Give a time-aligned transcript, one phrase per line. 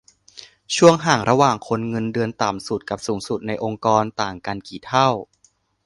[0.75, 5.09] ช่วงห่างระหว่างคนเงินเดือนต่ำสุดกับสูงสุดในองค์กรต่างกันกี่เท่า